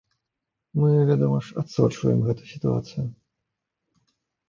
Мы, 0.79 0.89
вядома 1.09 1.37
ж, 1.49 1.59
адсочваем 1.63 2.19
гэту 2.31 2.51
сітуацыю. 2.55 3.09